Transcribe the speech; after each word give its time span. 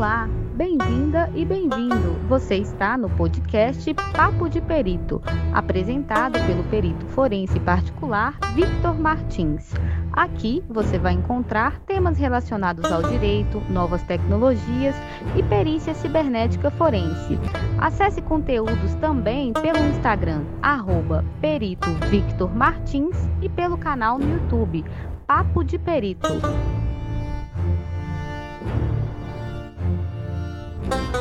Olá, 0.00 0.26
bem-vinda 0.54 1.30
e 1.34 1.44
bem-vindo. 1.44 2.14
Você 2.26 2.54
está 2.54 2.96
no 2.96 3.10
podcast 3.10 3.92
Papo 4.16 4.48
de 4.48 4.58
Perito, 4.58 5.20
apresentado 5.52 6.38
pelo 6.46 6.64
perito 6.70 7.04
forense 7.08 7.60
particular 7.60 8.38
Victor 8.54 8.98
Martins. 8.98 9.74
Aqui 10.10 10.64
você 10.70 10.98
vai 10.98 11.12
encontrar 11.12 11.80
temas 11.80 12.16
relacionados 12.16 12.90
ao 12.90 13.02
direito, 13.02 13.60
novas 13.68 14.02
tecnologias 14.04 14.96
e 15.36 15.42
perícia 15.42 15.92
cibernética 15.92 16.70
forense. 16.70 17.38
Acesse 17.78 18.22
conteúdos 18.22 18.94
também 19.02 19.52
pelo 19.52 19.86
Instagram, 19.90 20.44
arroba 20.62 21.22
Perito 21.42 21.90
Victor 22.08 22.50
Martins 22.56 23.18
e 23.42 23.50
pelo 23.50 23.76
canal 23.76 24.18
no 24.18 24.26
YouTube, 24.26 24.82
Papo 25.26 25.62
de 25.62 25.78
Perito. 25.78 26.26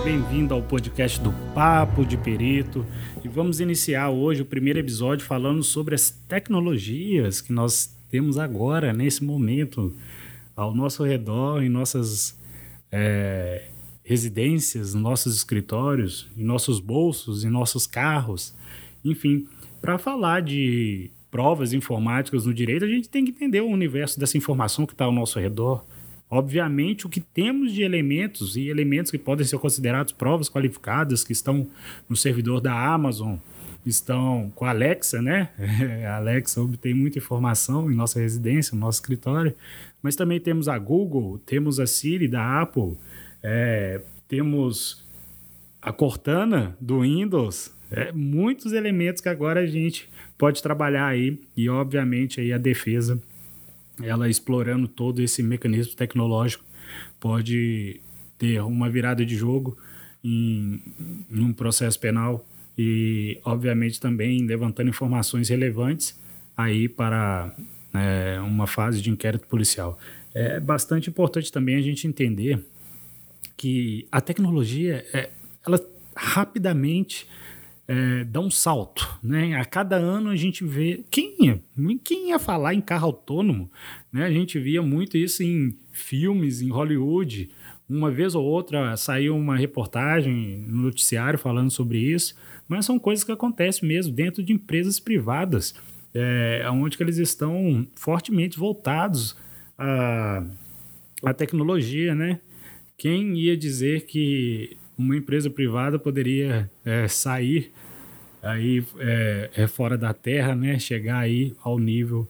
Bem-vindo 0.04 0.54
ao 0.54 0.62
podcast 0.64 1.20
do 1.20 1.34
Papo 1.54 2.06
de 2.06 2.18
Perito 2.18 2.86
e 3.24 3.28
vamos 3.28 3.60
iniciar 3.60 4.10
hoje 4.10 4.42
o 4.42 4.46
primeiro 4.46 4.80
episódio 4.80 5.26
falando 5.26 5.62
sobre 5.62 5.94
as 5.94 6.10
tecnologias 6.10 7.42
que 7.42 7.52
nós 7.52 7.94
temos 8.10 8.38
agora, 8.38 8.94
nesse 8.94 9.24
momento, 9.24 9.94
ao 10.56 10.74
nosso 10.74 11.04
redor, 11.04 11.62
em 11.62 11.70
nossas 11.70 12.40
é, 12.92 13.66
residências, 14.04 14.94
nossos 14.94 15.36
escritórios, 15.36 16.32
em 16.36 16.44
nossos 16.44 16.80
bolsos, 16.80 17.44
em 17.44 17.50
nossos 17.50 17.86
carros, 17.86 18.56
enfim, 19.04 19.48
para 19.82 19.98
falar 19.98 20.42
de 20.42 21.12
provas 21.30 21.74
informáticas 21.74 22.46
no 22.46 22.54
direito, 22.54 22.86
a 22.86 22.88
gente 22.88 23.10
tem 23.10 23.26
que 23.26 23.32
entender 23.32 23.62
o 23.62 23.68
universo 23.68 24.20
dessa 24.20 24.38
informação 24.38 24.86
que 24.86 24.94
está 24.94 25.06
ao 25.06 25.12
nosso 25.12 25.40
redor. 25.40 25.86
Obviamente, 26.30 27.08
o 27.08 27.10
que 27.10 27.20
temos 27.20 27.74
de 27.74 27.82
elementos 27.82 28.56
e 28.56 28.68
elementos 28.70 29.10
que 29.10 29.18
podem 29.18 29.46
ser 29.46 29.58
considerados 29.58 30.14
provas 30.14 30.48
qualificadas, 30.48 31.24
que 31.24 31.32
estão 31.32 31.68
no 32.08 32.16
servidor 32.16 32.62
da 32.62 32.94
Amazon, 32.94 33.38
estão 33.86 34.52
com 34.54 34.66
a 34.66 34.70
Alexa, 34.70 35.22
né? 35.22 35.50
A 36.08 36.18
Alexa 36.18 36.62
obtém 36.62 36.94
muita 36.94 37.18
informação 37.18 37.92
em 37.92 37.96
nossa 37.96 38.20
residência, 38.20 38.76
no 38.76 38.82
nosso 38.82 39.00
escritório, 39.00 39.56
mas 40.04 40.16
também 40.16 40.40
temos 40.40 40.68
a 40.68 40.78
Google, 40.78 41.40
temos 41.46 41.80
a 41.80 41.88
Siri 41.88 42.28
da 42.28 42.62
Apple, 42.62 42.96
é, 43.42 44.02
temos 44.28 45.04
a 45.82 45.92
Cortana 45.92 46.78
do 46.80 47.02
Windows, 47.02 47.74
é, 47.90 48.12
muitos 48.12 48.74
elementos 48.74 49.22
que 49.22 49.30
agora 49.30 49.62
a 49.62 49.66
gente 49.66 50.08
pode 50.38 50.62
trabalhar 50.62 51.08
aí 51.08 51.42
e 51.58 51.68
obviamente 51.70 52.40
aí 52.40 52.54
a 52.54 52.58
defesa 52.58 53.20
ela 54.02 54.30
explorando 54.30 54.88
todo 54.88 55.22
esse 55.22 55.42
mecanismo 55.44 55.96
tecnológico 55.96 56.64
pode 57.20 58.02
ter 58.38 58.62
uma 58.62 58.90
virada 58.90 59.26
de 59.26 59.36
jogo 59.36 59.78
em, 60.24 60.82
em 61.30 61.42
um 61.42 61.54
processo 61.54 62.00
penal 62.00 62.48
e, 62.78 63.40
obviamente, 63.44 64.00
também 64.00 64.46
levantando 64.46 64.90
informações 64.90 65.50
relevantes 65.50 66.18
aí 66.56 66.88
para 66.88 67.54
é, 67.94 68.40
uma 68.42 68.68
fase 68.68 69.02
de 69.02 69.10
inquérito 69.10 69.48
policial. 69.48 70.00
É 70.34 70.60
bastante 70.60 71.10
importante 71.10 71.52
também 71.52 71.76
a 71.76 71.82
gente 71.82 72.08
entender 72.08 72.64
que 73.58 74.08
a 74.12 74.22
tecnologia, 74.22 75.06
é, 75.14 75.30
ela 75.66 75.80
rapidamente 76.16 77.28
é, 77.90 78.24
dá 78.24 78.40
um 78.40 78.52
salto, 78.52 79.18
né? 79.24 79.60
A 79.60 79.66
cada 79.66 79.96
ano 79.96 80.30
a 80.30 80.36
gente 80.36 80.64
vê 80.64 81.04
quem 81.10 81.36
ia, 81.40 81.60
quem 82.04 82.30
ia 82.30 82.38
falar 82.38 82.76
em 82.76 82.82
carro 82.82 83.08
autônomo, 83.08 83.68
né? 84.14 84.26
A 84.26 84.32
gente 84.32 84.60
via 84.60 84.80
muito 84.80 85.18
isso 85.18 85.42
em 85.42 85.76
filmes, 85.92 86.62
em 86.62 86.70
Hollywood. 86.70 87.50
Uma 87.90 88.12
vez 88.12 88.36
ou 88.36 88.46
outra 88.46 88.96
saiu 88.96 89.36
uma 89.36 89.58
reportagem 89.58 90.64
no 90.68 90.84
noticiário 90.84 91.40
falando 91.40 91.72
sobre 91.72 91.98
isso, 91.98 92.36
mas 92.68 92.86
são 92.86 93.00
coisas 93.00 93.24
que 93.24 93.32
acontecem 93.32 93.90
mesmo 93.90 94.14
dentro 94.14 94.44
de 94.44 94.54
empresas 94.54 95.00
privadas, 95.00 95.74
é, 96.14 96.64
onde 96.72 96.96
que 96.96 97.02
eles 97.02 97.18
estão 97.18 97.88
fortemente 97.96 98.60
voltados 98.60 99.36
à, 99.76 100.46
à 101.24 101.34
tecnologia, 101.34 102.14
né? 102.14 102.40
Quem 102.96 103.36
ia 103.36 103.58
dizer 103.58 104.06
que 104.06 104.78
uma 105.00 105.16
empresa 105.16 105.50
privada 105.50 105.98
poderia 105.98 106.70
é, 106.84 107.08
sair 107.08 107.72
aí 108.44 108.86
é, 108.98 109.50
é, 109.56 109.68
fora 109.68 109.98
da 109.98 110.14
Terra, 110.14 110.54
né? 110.54 110.78
Chegar 110.78 111.20
aí 111.20 111.56
ao 111.64 111.80
nível 111.80 112.28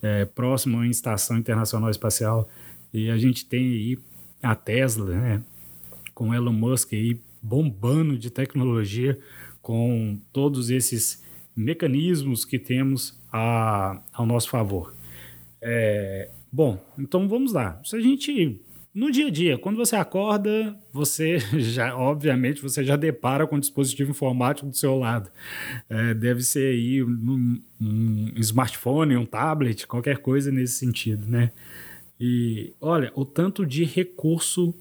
é, 0.00 0.24
próximo 0.24 0.78
à 0.78 0.86
Estação 0.86 1.36
Internacional 1.36 1.90
Espacial 1.90 2.48
e 2.92 3.10
a 3.10 3.18
gente 3.18 3.44
tem 3.44 3.72
aí 3.72 3.98
a 4.40 4.54
Tesla, 4.54 5.06
né? 5.06 5.42
Com 6.14 6.32
Elon 6.32 6.52
Musk 6.52 6.92
aí 6.92 7.20
bombando 7.42 8.16
de 8.16 8.30
tecnologia 8.30 9.18
com 9.60 10.16
todos 10.32 10.70
esses 10.70 11.20
mecanismos 11.56 12.44
que 12.44 12.60
temos 12.60 13.20
a, 13.32 14.00
ao 14.12 14.24
nosso 14.24 14.48
favor. 14.50 14.94
É, 15.60 16.30
bom, 16.52 16.80
então 16.96 17.28
vamos 17.28 17.52
lá. 17.52 17.80
Se 17.84 17.96
a 17.96 18.00
gente 18.00 18.60
no 18.94 19.10
dia 19.10 19.26
a 19.26 19.30
dia, 19.30 19.58
quando 19.58 19.76
você 19.76 19.96
acorda, 19.96 20.78
você 20.92 21.38
já, 21.58 21.96
obviamente, 21.96 22.62
você 22.62 22.84
já 22.84 22.94
depara 22.94 23.46
com 23.46 23.56
um 23.56 23.60
dispositivo 23.60 24.12
informático 24.12 24.68
do 24.68 24.76
seu 24.76 24.96
lado. 24.96 25.30
É, 25.90 26.14
deve 26.14 26.42
ser 26.42 26.72
aí 26.72 27.02
um, 27.02 27.60
um, 27.80 28.32
smartphone, 28.36 29.16
um 29.16 29.26
tablet, 29.26 29.86
qualquer 29.86 30.18
coisa 30.18 30.52
nesse 30.52 30.74
sentido, 30.74 31.26
né? 31.26 31.50
E 32.20 32.72
olha, 32.80 33.10
o 33.16 33.24
tanto 33.24 33.66
de 33.66 33.82
recurso 33.84 34.72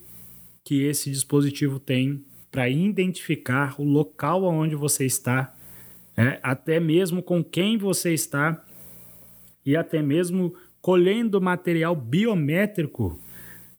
que 0.63 0.84
esse 0.84 1.09
dispositivo 1.09 1.80
tem 1.80 2.24
para 2.51 2.69
identificar 2.69 3.74
o 3.81 3.84
local 3.84 4.44
onde 4.44 4.75
você 4.75 5.06
está, 5.07 5.56
é, 6.16 6.40
até 6.44 6.80
mesmo 6.80 7.24
com 7.24 7.44
quem 7.44 7.80
você 7.80 8.13
está 8.13 8.63
e 9.66 9.75
até 9.75 10.03
mesmo 10.03 10.53
colhendo 10.80 11.41
material 11.41 11.95
biométrico 11.95 13.19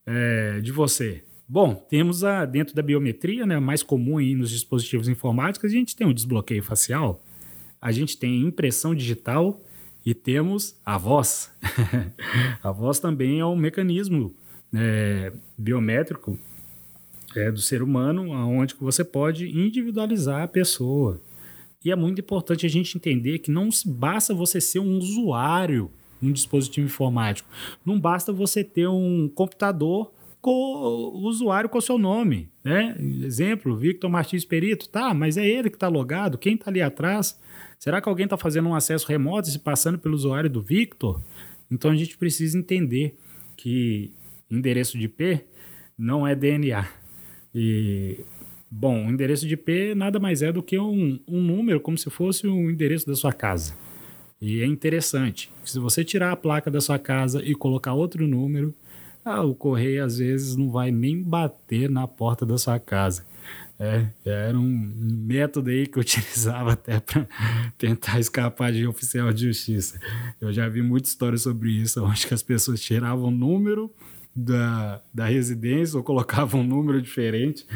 é, 0.07 0.61
de 0.61 0.73
você. 0.73 1.23
Bom, 1.49 1.75
temos 1.75 2.25
a 2.25 2.45
dentro 2.45 2.75
da 2.75 2.83
biometria, 2.83 3.45
né, 3.45 3.59
mais 3.59 3.83
comum 3.83 4.19
aí 4.19 4.35
nos 4.35 4.51
dispositivos 4.51 5.09
informáticos, 5.09 5.71
a 5.71 5.75
gente 5.75 5.95
tem 5.95 6.07
o 6.07 6.15
desbloqueio 6.15 6.63
facial, 6.63 7.23
a 7.81 7.93
gente 7.93 8.17
tem 8.17 8.41
impressão 8.41 8.95
digital 8.95 9.61
e 10.05 10.15
temos 10.15 10.79
a 10.85 10.97
voz. 10.97 11.51
a 12.63 12.71
voz 12.71 12.99
também 12.99 13.41
é 13.41 13.47
um 13.47 13.57
mecanismo 13.57 14.35
é, 14.75 15.33
biométrico 15.57 16.39
é, 17.37 17.51
do 17.51 17.61
ser 17.61 17.83
humano, 17.83 18.31
onde 18.31 18.75
você 18.81 19.05
pode 19.05 19.47
individualizar 19.49 20.43
a 20.43 20.49
pessoa. 20.49 21.21
E 21.85 21.91
é 21.91 21.97
muito 21.97 22.21
importante 22.21 22.65
a 22.65 22.69
gente 22.69 22.97
entender 22.97 23.41
que 23.41 23.51
não 23.51 23.69
basta 23.85 24.33
você 24.33 24.61
ser 24.61 24.79
um 24.79 24.97
usuário 24.97 25.91
um 26.23 26.33
dispositivo 26.33 26.87
informático. 26.87 27.49
Não 27.85 27.99
basta 27.99 28.33
você 28.33 28.65
ter 28.65 28.89
um 28.89 29.29
computador 29.29 30.13
com 30.41 30.51
o 30.51 31.27
usuário 31.27 31.71
com 31.71 31.79
o 31.79 31.83
seu 31.83 31.97
nome, 31.97 32.51
né? 32.63 32.95
Exemplo, 33.23 33.75
Victor 33.77 34.11
Martins 34.11 34.45
Perito, 34.45 34.89
tá, 34.91 35.15
mas 35.15 35.39
é 35.39 35.47
ele 35.47 35.71
que 35.71 35.77
está 35.77 35.89
logado, 35.89 36.37
quem 36.37 36.55
está 36.55 36.71
ali 36.71 36.83
atrás? 36.83 37.41
Será 37.79 37.99
que 37.99 38.09
alguém 38.11 38.25
está 38.25 38.37
fazendo 38.37 38.69
um 38.69 38.75
acesso 38.75 39.09
remoto 39.09 39.49
e 39.49 39.53
se 39.53 39.59
passando 39.59 39.99
pelo 39.99 40.15
usuário 40.15 40.51
do 40.51 40.61
Victor? 40.61 41.23
Então 41.71 41.91
a 41.91 41.97
gente 41.97 42.19
precisa 42.19 42.59
entender 42.59 43.17
que 43.57 44.13
endereço 44.51 44.99
de 44.99 45.05
IP 45.07 45.41
não 45.97 46.27
é 46.27 46.35
DNA. 46.35 46.87
E, 47.55 48.21
bom, 48.71 49.07
o 49.07 49.11
endereço 49.11 49.47
de 49.47 49.55
IP 49.55 49.95
nada 49.95 50.21
mais 50.21 50.43
é 50.43 50.53
do 50.53 50.63
que 50.63 50.79
um, 50.79 51.19
um 51.27 51.41
número, 51.41 51.81
como 51.81 51.97
se 51.97 52.11
fosse 52.11 52.47
o 52.47 52.71
endereço 52.71 53.07
da 53.07 53.15
sua 53.15 53.33
casa. 53.33 53.75
E 54.47 54.61
é 54.61 54.67
interessante, 54.67 55.51
se 55.65 55.79
você 55.79 56.05
tirar 56.05 56.31
a 56.31 56.37
placa 56.37 56.71
da 56.71 56.79
sua 56.79 56.99
casa 56.99 57.43
e 57.43 57.55
colocar 57.55 57.95
outro 57.95 58.29
número, 58.29 58.75
ah, 59.25 59.43
o 59.43 59.55
correio 59.55 60.05
às 60.05 60.19
vezes 60.19 60.55
não 60.55 60.71
vai 60.71 60.91
nem 60.91 61.23
bater 61.23 61.89
na 61.89 62.07
porta 62.07 62.45
da 62.45 62.59
sua 62.59 62.79
casa. 62.79 63.25
É, 63.81 64.07
era 64.23 64.59
um 64.59 64.93
método 64.95 65.71
aí 65.71 65.87
que 65.87 65.97
eu 65.97 66.03
utilizava 66.05 66.73
até 66.73 67.01
para 67.01 67.27
tentar 67.79 68.21
escapar 68.21 68.71
de 68.71 68.87
oficial 68.87 69.33
de 69.33 69.47
justiça. 69.47 69.99
Eu 70.39 70.53
já 70.53 70.69
vi 70.69 70.83
muita 70.83 71.09
história 71.09 71.39
sobre 71.39 71.71
isso, 71.71 72.05
onde 72.05 72.29
as 72.31 72.43
pessoas 72.43 72.83
tiravam 72.83 73.29
o 73.29 73.31
número 73.31 73.91
da, 74.35 75.01
da 75.13 75.27
residência 75.27 75.97
ou 75.97 76.03
colocava 76.03 76.57
um 76.57 76.65
número 76.65 77.01
diferente, 77.01 77.67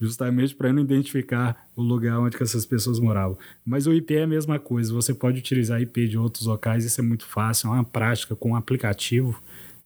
justamente 0.00 0.54
para 0.54 0.72
não 0.72 0.82
identificar 0.82 1.68
o 1.76 1.82
lugar 1.82 2.18
onde 2.18 2.36
essas 2.42 2.64
pessoas 2.64 2.98
moravam. 2.98 3.36
Mas 3.64 3.86
o 3.86 3.92
IP 3.92 4.14
é 4.14 4.22
a 4.22 4.26
mesma 4.26 4.58
coisa, 4.58 4.92
você 4.92 5.12
pode 5.12 5.38
utilizar 5.38 5.80
IP 5.82 6.08
de 6.08 6.16
outros 6.16 6.46
locais, 6.46 6.84
isso 6.84 7.00
é 7.00 7.04
muito 7.04 7.26
fácil, 7.26 7.68
é 7.68 7.72
uma 7.72 7.84
prática 7.84 8.34
com 8.34 8.50
um 8.50 8.56
aplicativo 8.56 9.40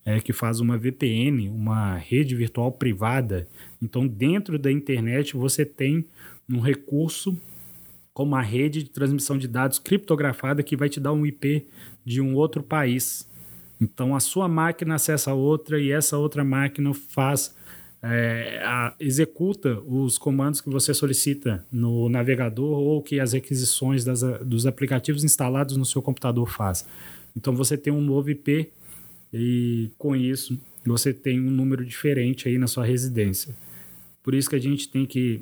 é, 0.05 0.19
que 0.19 0.33
faz 0.33 0.59
uma 0.59 0.77
VPN, 0.77 1.49
uma 1.49 1.95
rede 1.95 2.35
virtual 2.35 2.71
privada. 2.71 3.47
Então, 3.81 4.07
dentro 4.07 4.57
da 4.57 4.71
internet, 4.71 5.35
você 5.35 5.65
tem 5.65 6.05
um 6.49 6.59
recurso 6.59 7.37
como 8.13 8.35
a 8.35 8.41
rede 8.41 8.83
de 8.83 8.89
transmissão 8.89 9.37
de 9.37 9.47
dados 9.47 9.79
criptografada 9.79 10.61
que 10.61 10.77
vai 10.77 10.87
te 10.87 10.99
dar 10.99 11.13
um 11.13 11.25
IP 11.25 11.65
de 12.05 12.21
um 12.21 12.35
outro 12.35 12.61
país. 12.61 13.27
Então 13.83 14.15
a 14.15 14.19
sua 14.19 14.47
máquina 14.47 14.95
acessa 14.95 15.31
a 15.31 15.33
outra 15.33 15.79
e 15.79 15.91
essa 15.91 16.17
outra 16.17 16.43
máquina 16.43 16.93
faz 16.93 17.53
é, 18.01 18.61
a, 18.63 18.95
executa 18.99 19.79
os 19.81 20.17
comandos 20.17 20.61
que 20.61 20.69
você 20.69 20.93
solicita 20.93 21.65
no 21.71 22.09
navegador 22.09 22.79
ou 22.79 23.01
que 23.01 23.19
as 23.19 23.33
requisições 23.33 24.03
das, 24.03 24.21
dos 24.45 24.65
aplicativos 24.65 25.23
instalados 25.23 25.75
no 25.77 25.85
seu 25.85 26.01
computador 26.01 26.49
faz. 26.49 26.85
Então 27.35 27.53
você 27.53 27.77
tem 27.77 27.91
um 27.91 28.01
novo 28.01 28.29
IP 28.29 28.69
e 29.33 29.91
com 29.97 30.15
isso 30.15 30.59
você 30.85 31.13
tem 31.13 31.39
um 31.39 31.49
número 31.49 31.85
diferente 31.85 32.47
aí 32.47 32.57
na 32.57 32.67
sua 32.67 32.85
residência. 32.85 33.55
Por 34.21 34.33
isso 34.33 34.49
que 34.49 34.55
a 34.55 34.61
gente 34.61 34.87
tem 34.89 35.05
que 35.05 35.41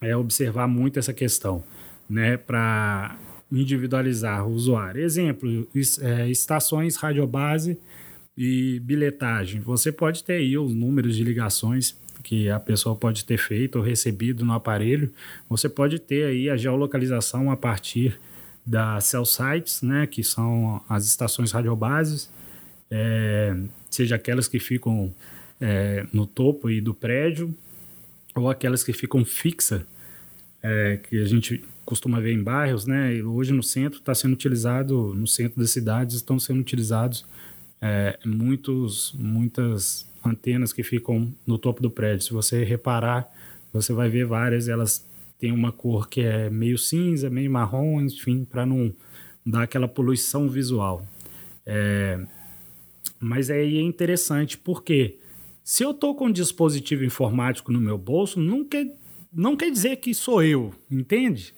é, 0.00 0.16
observar 0.16 0.66
muito 0.66 0.98
essa 0.98 1.12
questão, 1.12 1.62
né, 2.08 2.36
para 2.36 3.18
individualizar 3.50 4.46
o 4.46 4.52
usuário. 4.52 5.02
Exemplo, 5.02 5.68
é, 6.00 6.28
estações 6.28 6.96
radiobase 6.96 7.78
e 8.36 8.80
bilhetagem. 8.80 9.60
Você 9.60 9.90
pode 9.90 10.24
ter 10.24 10.34
aí 10.34 10.56
os 10.56 10.74
números 10.74 11.16
de 11.16 11.24
ligações 11.24 11.96
que 12.22 12.48
a 12.50 12.60
pessoa 12.60 12.94
pode 12.94 13.24
ter 13.24 13.38
feito 13.38 13.76
ou 13.76 13.84
recebido 13.84 14.44
no 14.44 14.52
aparelho. 14.52 15.12
Você 15.48 15.68
pode 15.68 15.98
ter 15.98 16.24
aí 16.24 16.50
a 16.50 16.56
geolocalização 16.56 17.50
a 17.50 17.56
partir 17.56 18.18
das 18.64 19.04
cell 19.04 19.24
sites, 19.24 19.82
né, 19.82 20.06
que 20.06 20.22
são 20.22 20.82
as 20.88 21.06
estações 21.06 21.50
radiobases, 21.50 22.30
é, 22.90 23.56
seja 23.90 24.16
aquelas 24.16 24.46
que 24.46 24.58
ficam 24.58 25.14
é, 25.60 26.06
no 26.12 26.26
topo 26.26 26.68
aí 26.68 26.80
do 26.80 26.94
prédio 26.94 27.54
ou 28.34 28.48
aquelas 28.48 28.84
que 28.84 28.92
ficam 28.92 29.24
fixas, 29.24 29.82
é, 30.62 30.98
que 30.98 31.20
a 31.20 31.24
gente 31.24 31.64
costuma 31.90 32.20
ver 32.20 32.32
em 32.32 32.40
bairros, 32.40 32.86
né? 32.86 33.16
E 33.16 33.22
hoje 33.24 33.52
no 33.52 33.64
centro 33.64 33.98
está 33.98 34.14
sendo 34.14 34.34
utilizado, 34.34 35.12
no 35.12 35.26
centro 35.26 35.58
das 35.58 35.72
cidades 35.72 36.14
estão 36.14 36.38
sendo 36.38 36.60
utilizados 36.60 37.26
é, 37.82 38.16
muitos, 38.24 39.12
muitas 39.18 40.08
antenas 40.24 40.72
que 40.72 40.84
ficam 40.84 41.34
no 41.44 41.58
topo 41.58 41.82
do 41.82 41.90
prédio. 41.90 42.24
Se 42.24 42.32
você 42.32 42.62
reparar, 42.62 43.28
você 43.72 43.92
vai 43.92 44.08
ver 44.08 44.24
várias, 44.24 44.68
elas 44.68 45.04
têm 45.36 45.50
uma 45.50 45.72
cor 45.72 46.08
que 46.08 46.20
é 46.20 46.48
meio 46.48 46.78
cinza, 46.78 47.28
meio 47.28 47.50
marrom, 47.50 48.00
enfim, 48.00 48.44
para 48.44 48.64
não 48.64 48.94
dar 49.44 49.64
aquela 49.64 49.88
poluição 49.88 50.48
visual. 50.48 51.04
É, 51.66 52.20
mas 53.18 53.50
aí 53.50 53.78
é 53.78 53.82
interessante 53.82 54.56
porque 54.56 55.16
se 55.64 55.82
eu 55.82 55.90
estou 55.90 56.14
com 56.14 56.26
um 56.26 56.32
dispositivo 56.32 57.04
informático 57.04 57.72
no 57.72 57.80
meu 57.80 57.98
bolso, 57.98 58.38
quer, 58.70 58.86
não 59.32 59.56
quer 59.56 59.70
dizer 59.70 59.96
que 59.96 60.12
sou 60.14 60.42
eu, 60.42 60.74
entende? 60.90 61.54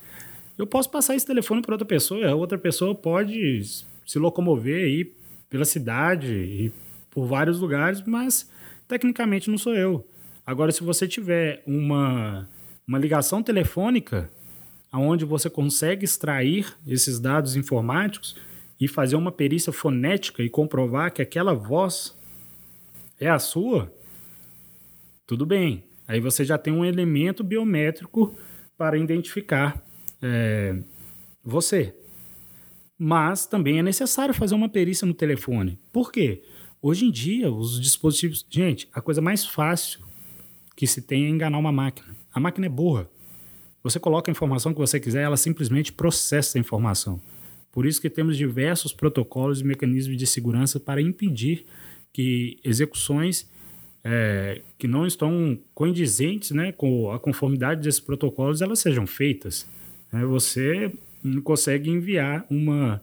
Eu 0.59 0.67
posso 0.67 0.91
passar 0.91 1.17
esse 1.17 1.27
telefone 1.27 1.63
para 1.63 1.75
outra 1.75 1.87
pessoa, 1.87 2.29
a 2.29 2.35
outra 2.35 2.59
pessoa 2.59 2.95
pode 2.95 3.71
se 4.07 4.19
locomover 4.19 4.85
aí 4.85 5.13
pela 5.49 5.65
cidade 5.65 6.33
e 6.33 6.73
por 7.11 7.27
vários 7.27 7.59
lugares, 7.61 8.03
mas 8.07 8.51
tecnicamente 8.87 9.51
não 9.51 9.59
sou 9.59 9.75
eu. 9.75 10.07
Agora, 10.47 10.73
se 10.73 10.83
você 10.83 11.07
tiver 11.07 11.63
uma, 11.67 12.49
uma 12.87 12.99
ligação 12.99 13.43
telefônica 13.43 14.31
onde 14.93 15.25
você 15.25 15.49
consegue 15.49 16.05
extrair 16.05 16.75
esses 16.87 17.19
dados 17.19 17.57
informáticos 17.57 18.37
e 18.79 18.87
fazer 18.87 19.17
uma 19.17 19.33
perícia 19.33 19.73
fonética 19.73 20.43
e 20.43 20.51
comprovar 20.51 21.13
que 21.13 21.23
aquela 21.23 21.55
voz 21.55 22.17
é 23.19 23.29
a 23.29 23.39
sua, 23.39 23.91
tudo 25.27 25.47
bem. 25.47 25.85
Aí 26.07 26.21
você 26.21 26.45
já 26.45 26.59
tem 26.59 26.73
um 26.73 26.85
elemento 26.85 27.43
biométrico 27.45 28.37
para 28.77 28.99
identificar 28.99 29.85
é, 30.21 30.77
você 31.45 31.95
mas 33.05 33.47
também 33.47 33.81
é 33.81 33.83
necessário 33.83 34.33
fazer 34.33 34.55
uma 34.55 34.69
perícia 34.69 35.05
no 35.05 35.13
telefone. 35.13 35.77
Por 35.93 36.13
quê? 36.13 36.41
Hoje 36.81 37.05
em 37.05 37.11
dia, 37.11 37.51
os 37.51 37.81
dispositivos. 37.81 38.47
Gente, 38.49 38.89
a 38.93 39.01
coisa 39.01 39.21
mais 39.21 39.45
fácil 39.45 39.99
que 40.77 40.87
se 40.87 41.03
tem 41.03 41.27
é 41.27 41.29
enganar 41.29 41.59
uma 41.59 41.73
máquina. 41.73 42.17
A 42.33 42.39
máquina 42.39 42.67
é 42.67 42.69
burra. 42.69 43.11
Você 43.83 43.99
coloca 43.99 44.31
a 44.31 44.33
informação 44.33 44.73
que 44.73 44.79
você 44.79 45.01
quiser, 45.01 45.23
ela 45.23 45.37
simplesmente 45.37 45.93
processa 45.93 46.57
a 46.57 46.61
informação. 46.61 47.21
Por 47.73 47.87
isso 47.87 48.01
que 48.01 48.09
temos 48.09 48.37
diversos 48.37 48.93
protocolos 48.93 49.61
e 49.61 49.65
mecanismos 49.65 50.17
de 50.17 50.27
segurança 50.27 50.79
para 50.79 51.03
impedir 51.03 51.67
que 52.13 52.61
execuções 52.63 53.51
é, 54.05 54.63
que 54.79 54.89
não 54.89 55.07
estão 55.07 55.59
condizentes 55.75 56.51
né, 56.51 56.73
com 56.73 57.11
a 57.13 57.19
conformidade 57.19 57.83
desses 57.83 58.01
protocolos 58.01 58.61
elas 58.61 58.81
sejam 58.81 59.07
feitas. 59.07 59.67
É, 60.13 60.25
você 60.25 60.93
consegue 61.45 61.91
enviar 61.91 62.45
uma 62.51 63.01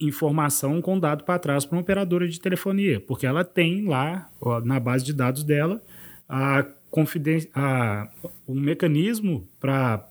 informação 0.00 0.80
com 0.80 0.98
dado 0.98 1.24
para 1.24 1.38
trás 1.38 1.64
para 1.64 1.76
uma 1.76 1.82
operadora 1.82 2.28
de 2.28 2.40
telefonia, 2.40 3.00
porque 3.00 3.26
ela 3.26 3.44
tem 3.44 3.84
lá, 3.84 4.30
na 4.64 4.78
base 4.78 5.04
de 5.04 5.12
dados 5.12 5.42
dela, 5.42 5.82
a 6.28 6.64
confiden 6.90 7.46
a, 7.54 8.08
um 8.46 8.58
mecanismo 8.58 9.46
para 9.60 10.06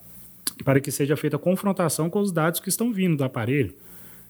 para 0.63 0.80
que 0.80 0.92
seja 0.92 1.16
feita 1.16 1.36
a 1.36 1.39
confrontação 1.39 2.10
com 2.10 2.19
os 2.19 2.31
dados 2.31 2.60
que 2.60 2.69
estão 2.69 2.92
vindo 2.92 3.16
do 3.16 3.24
aparelho. 3.24 3.75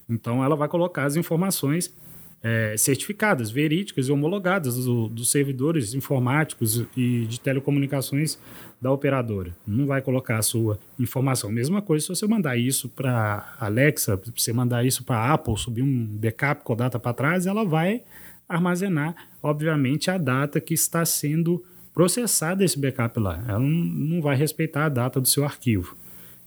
Então, 0.10 0.44
ela 0.44 0.56
vai 0.56 0.68
colocar 0.68 1.06
as 1.06 1.16
informações 1.16 1.94
é, 2.44 2.76
certificadas, 2.78 3.50
verídicas 3.50 4.08
e 4.08 4.12
homologadas 4.12 4.86
do, 4.86 5.10
dos 5.10 5.30
servidores 5.30 5.94
informáticos 5.94 6.86
e 6.96 7.26
de 7.26 7.40
telecomunicações 7.40 8.38
da 8.80 8.92
operadora. 8.92 9.56
Não 9.66 9.86
vai 9.86 10.02
colocar 10.02 10.38
a 10.38 10.42
sua 10.42 10.80
informação. 11.00 11.52
Mesma 11.52 11.82
coisa 11.82 12.06
se 12.06 12.10
você 12.10 12.28
mandar 12.28 12.58
isso 12.58 12.90
para 12.90 13.56
Alexa, 13.60 14.20
se 14.24 14.32
você 14.36 14.54
mandar 14.54 14.86
isso 14.86 15.04
para 15.04 15.34
Apple, 15.34 15.58
subir 15.58 15.82
um 15.82 16.06
backup 16.06 16.64
com 16.64 16.74
a 16.74 16.76
data 16.76 17.00
para 17.00 17.14
trás, 17.14 17.48
ela 17.48 17.66
vai 17.66 18.04
armazenar, 18.48 19.16
obviamente, 19.42 20.10
a 20.10 20.18
data 20.18 20.62
que 20.62 20.74
está 20.74 21.04
sendo 21.04 21.64
processada 21.94 22.64
esse 22.64 22.80
backup 22.80 23.20
lá. 23.20 23.44
Ela 23.48 23.60
não, 23.60 23.68
não 23.70 24.22
vai 24.22 24.36
respeitar 24.36 24.86
a 24.86 24.90
data 24.90 25.20
do 25.20 25.28
seu 25.28 25.44
arquivo. 25.44 25.98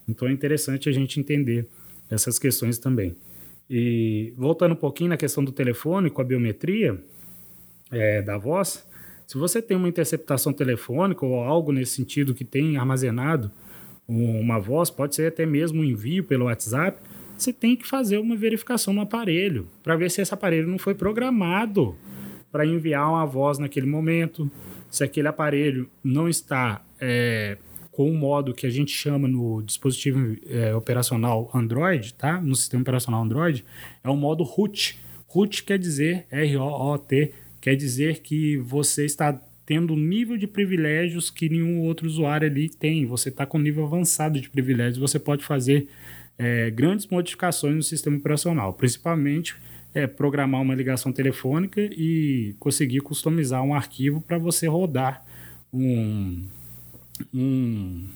Então 0.07 0.27
é 0.27 0.31
interessante 0.31 0.89
a 0.89 0.91
gente 0.91 1.19
entender 1.19 1.67
essas 2.09 2.39
questões 2.39 2.77
também. 2.77 3.15
E 3.73 4.33
voltando 4.35 4.73
um 4.73 4.75
pouquinho 4.75 5.11
na 5.11 5.15
questão 5.15 5.41
do 5.41 5.51
telefone 5.53 6.09
com 6.09 6.19
a 6.19 6.25
biometria 6.25 7.01
é, 7.89 8.21
da 8.21 8.37
voz, 8.37 8.85
se 9.25 9.37
você 9.37 9.61
tem 9.61 9.77
uma 9.77 9.87
interceptação 9.87 10.51
telefônica 10.51 11.25
ou 11.25 11.39
algo 11.39 11.71
nesse 11.71 11.95
sentido 11.95 12.33
que 12.33 12.43
tem 12.43 12.75
armazenado 12.75 13.49
uma 14.05 14.59
voz, 14.59 14.89
pode 14.89 15.15
ser 15.15 15.27
até 15.27 15.45
mesmo 15.45 15.79
um 15.79 15.85
envio 15.85 16.25
pelo 16.25 16.47
WhatsApp, 16.47 17.01
você 17.37 17.53
tem 17.53 17.77
que 17.77 17.87
fazer 17.87 18.17
uma 18.17 18.35
verificação 18.35 18.93
no 18.93 18.99
aparelho 18.99 19.69
para 19.81 19.95
ver 19.95 20.11
se 20.11 20.21
esse 20.21 20.33
aparelho 20.33 20.67
não 20.67 20.77
foi 20.77 20.93
programado 20.93 21.95
para 22.51 22.65
enviar 22.65 23.09
uma 23.09 23.25
voz 23.25 23.57
naquele 23.57 23.87
momento, 23.87 24.51
se 24.89 25.01
aquele 25.01 25.29
aparelho 25.29 25.89
não 26.03 26.27
está 26.27 26.83
é, 26.99 27.57
com 27.91 28.09
um 28.09 28.17
modo 28.17 28.53
que 28.53 28.65
a 28.65 28.69
gente 28.69 28.91
chama 28.91 29.27
no 29.27 29.61
dispositivo 29.61 30.37
é, 30.49 30.73
operacional 30.73 31.51
Android, 31.53 32.13
tá? 32.13 32.39
No 32.39 32.55
sistema 32.55 32.81
operacional 32.81 33.23
Android, 33.23 33.65
é 34.03 34.09
o 34.09 34.15
modo 34.15 34.43
root. 34.43 34.97
Root 35.27 35.63
quer 35.63 35.77
dizer, 35.77 36.25
R-O-O-T, 36.31 37.33
quer 37.59 37.75
dizer 37.75 38.19
que 38.21 38.57
você 38.57 39.05
está 39.05 39.39
tendo 39.65 39.93
um 39.93 39.97
nível 39.97 40.37
de 40.37 40.47
privilégios 40.47 41.29
que 41.29 41.49
nenhum 41.49 41.81
outro 41.81 42.07
usuário 42.07 42.47
ali 42.47 42.69
tem. 42.69 43.05
Você 43.05 43.29
está 43.29 43.45
com 43.45 43.57
um 43.57 43.61
nível 43.61 43.85
avançado 43.85 44.39
de 44.39 44.49
privilégios, 44.49 44.97
você 44.97 45.19
pode 45.19 45.43
fazer 45.43 45.87
é, 46.37 46.69
grandes 46.71 47.07
modificações 47.07 47.75
no 47.75 47.83
sistema 47.83 48.17
operacional, 48.17 48.73
principalmente 48.73 49.55
é, 49.93 50.07
programar 50.07 50.61
uma 50.61 50.73
ligação 50.73 51.11
telefônica 51.11 51.81
e 51.81 52.55
conseguir 52.59 53.01
customizar 53.01 53.61
um 53.63 53.73
arquivo 53.73 54.21
para 54.21 54.37
você 54.37 54.65
rodar 54.67 55.23
um 55.73 56.43
um, 57.33 58.07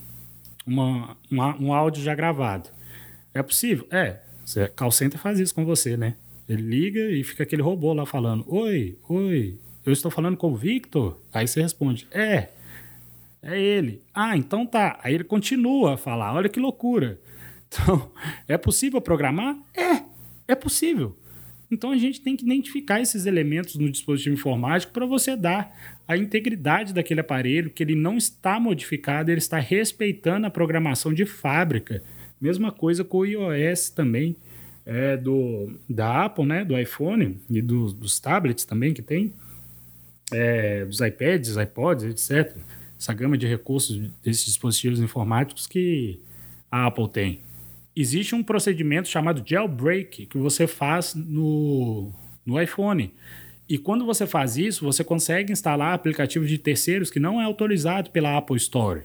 uma, 0.65 1.17
uma, 1.29 1.55
um 1.61 1.73
áudio 1.73 2.03
já 2.03 2.15
gravado. 2.15 2.69
É 3.33 3.43
possível? 3.43 3.87
É. 3.91 4.21
Você, 4.43 4.67
call 4.69 4.91
center 4.91 5.19
faz 5.19 5.39
isso 5.39 5.53
com 5.53 5.65
você, 5.65 5.97
né? 5.97 6.15
Ele 6.47 6.61
liga 6.61 6.99
e 7.11 7.23
fica 7.23 7.43
aquele 7.43 7.61
robô 7.61 7.93
lá 7.93 8.05
falando: 8.05 8.45
Oi, 8.47 8.97
oi, 9.09 9.57
eu 9.85 9.91
estou 9.91 10.11
falando 10.11 10.37
com 10.37 10.51
o 10.51 10.55
Victor? 10.55 11.19
Aí 11.33 11.47
você 11.47 11.61
responde: 11.61 12.07
É, 12.11 12.49
é 13.41 13.59
ele. 13.59 14.01
Ah, 14.13 14.37
então 14.37 14.65
tá. 14.65 14.99
Aí 15.03 15.13
ele 15.13 15.23
continua 15.23 15.95
a 15.95 15.97
falar: 15.97 16.33
Olha 16.33 16.49
que 16.49 16.59
loucura. 16.59 17.19
Então, 17.67 18.09
é 18.47 18.57
possível 18.57 19.01
programar? 19.01 19.57
É, 19.75 20.03
é 20.47 20.55
possível. 20.55 21.13
Então 21.69 21.91
a 21.91 21.97
gente 21.97 22.21
tem 22.21 22.35
que 22.35 22.45
identificar 22.45 23.01
esses 23.01 23.25
elementos 23.25 23.75
no 23.75 23.91
dispositivo 23.91 24.35
informático 24.35 24.93
para 24.93 25.05
você 25.05 25.35
dar 25.35 25.75
a 26.07 26.15
integridade 26.15 26.93
daquele 26.93 27.21
aparelho, 27.21 27.69
que 27.69 27.81
ele 27.81 27.95
não 27.95 28.17
está 28.17 28.59
modificado, 28.59 29.31
ele 29.31 29.39
está 29.39 29.59
respeitando 29.59 30.45
a 30.45 30.49
programação 30.49 31.13
de 31.13 31.25
fábrica. 31.25 32.03
Mesma 32.39 32.71
coisa 32.71 33.03
com 33.03 33.19
o 33.19 33.25
iOS 33.25 33.89
também, 33.89 34.35
é, 34.85 35.17
do, 35.17 35.71
da 35.89 36.25
Apple, 36.25 36.45
né, 36.45 36.63
do 36.63 36.77
iPhone 36.77 37.39
e 37.49 37.61
do, 37.61 37.91
dos 37.91 38.19
tablets 38.19 38.65
também 38.65 38.93
que 38.93 39.01
tem, 39.01 39.33
é, 40.31 40.85
dos 40.85 41.01
iPads, 41.01 41.57
iPods, 41.57 42.05
etc. 42.05 42.55
Essa 42.97 43.13
gama 43.13 43.37
de 43.37 43.47
recursos 43.47 43.97
desses 44.23 44.45
dispositivos 44.45 44.99
informáticos 44.99 45.65
que 45.65 46.19
a 46.71 46.85
Apple 46.85 47.09
tem. 47.09 47.41
Existe 47.95 48.35
um 48.35 48.43
procedimento 48.43 49.07
chamado 49.07 49.41
jailbreak 49.45 50.25
que 50.25 50.37
você 50.37 50.67
faz 50.67 51.15
no, 51.15 52.11
no 52.45 52.61
iPhone 52.61 53.13
E 53.69 53.77
quando 53.77 54.05
você 54.05 54.27
faz 54.27 54.57
isso, 54.57 54.83
você 54.83 55.03
consegue 55.03 55.51
instalar 55.51 55.93
aplicativos 55.93 56.49
de 56.49 56.57
terceiros 56.57 57.09
que 57.09 57.19
não 57.19 57.41
é 57.41 57.45
autorizado 57.45 58.11
pela 58.11 58.37
Apple 58.37 58.57
Store. 58.57 59.03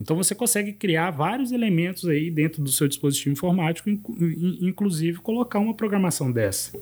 Então 0.00 0.16
você 0.16 0.34
consegue 0.34 0.72
criar 0.72 1.10
vários 1.10 1.52
elementos 1.52 2.06
aí 2.06 2.30
dentro 2.30 2.62
do 2.62 2.70
seu 2.70 2.88
dispositivo 2.88 3.32
informático, 3.32 3.90
inclusive 3.90 5.18
colocar 5.18 5.58
uma 5.58 5.74
programação 5.74 6.32
dessa. 6.32 6.78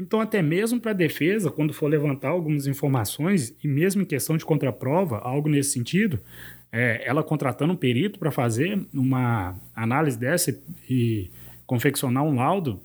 Então, 0.00 0.20
até 0.20 0.40
mesmo 0.40 0.80
para 0.80 0.92
a 0.92 0.94
defesa, 0.94 1.50
quando 1.50 1.72
for 1.72 1.88
levantar 1.88 2.28
algumas 2.28 2.66
informações, 2.66 3.54
e 3.62 3.66
mesmo 3.66 4.02
em 4.02 4.04
questão 4.04 4.36
de 4.36 4.44
contraprova, 4.44 5.18
algo 5.18 5.48
nesse 5.48 5.72
sentido, 5.72 6.20
é, 6.70 7.02
ela 7.04 7.22
contratando 7.22 7.72
um 7.72 7.76
perito 7.76 8.18
para 8.18 8.30
fazer 8.30 8.86
uma 8.94 9.58
análise 9.74 10.16
dessa 10.16 10.56
e 10.88 11.30
confeccionar 11.66 12.22
um 12.22 12.36
laudo 12.36 12.80